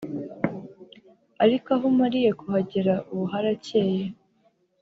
ariko 1.43 1.67
aho 1.75 1.85
umariye 1.91 2.29
kuhagera 2.39 2.93
ubu 3.11 3.25
harakeye 3.31 4.03